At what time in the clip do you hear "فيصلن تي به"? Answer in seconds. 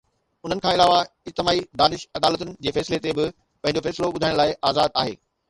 2.79-3.31